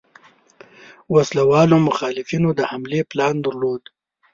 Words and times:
وسله 1.13 1.43
والو 1.51 1.77
مخالفینو 1.87 2.49
د 2.53 2.61
حملې 2.69 3.01
پلان 3.11 3.35
درلود. 3.45 3.83